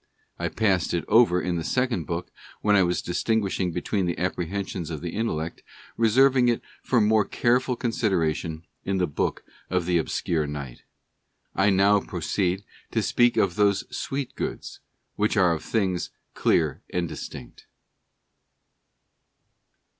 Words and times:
I 0.39 0.47
passed 0.49 0.95
it 0.95 1.05
over 1.07 1.39
in 1.39 1.57
the 1.57 1.63
second 1.63 2.05
book, 2.05 2.31
when 2.61 2.75
I 2.75 2.81
was 2.81 3.03
distinguishing 3.03 3.71
between 3.71 4.07
the 4.07 4.17
apprehensions 4.17 4.89
of 4.89 5.01
the 5.01 5.11
intellect, 5.11 5.61
reserving 5.95 6.47
it 6.47 6.63
for 6.81 6.99
more 6.99 7.23
careful 7.23 7.75
consideration 7.75 8.65
in 8.83 8.97
the 8.97 9.05
Book 9.05 9.43
of 9.69 9.85
the 9.85 9.99
Obscure 9.99 10.47
Night. 10.47 10.81
I 11.53 11.69
now 11.69 11.99
proceed 11.99 12.63
to 12.89 13.03
speak 13.03 13.37
of 13.37 13.53
those 13.57 13.83
Sweet 13.95 14.33
Goods, 14.35 14.79
which 15.17 15.37
are 15.37 15.53
of 15.53 15.63
things 15.63 16.09
clear 16.33 16.81
and 16.91 17.07
distinct. 17.07 17.67